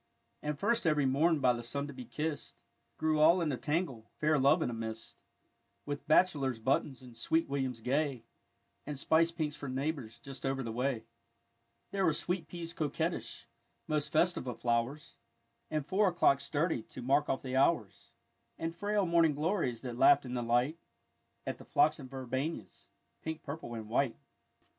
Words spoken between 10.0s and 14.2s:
just over the way; There were sweet peas coquettish, most